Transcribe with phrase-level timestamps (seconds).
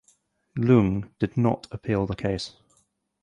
[0.57, 2.55] Leung did not appeal the case.